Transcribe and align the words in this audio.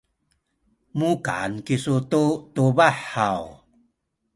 mukan 0.97 1.51
kisu 1.65 1.95
tu 2.11 2.23
tubah 2.53 2.95
haw? 3.13 3.43